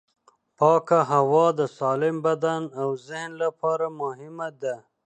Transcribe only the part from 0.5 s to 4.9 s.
پاکه هوا د سالم بدن او ذهن لپاره مهمه ده.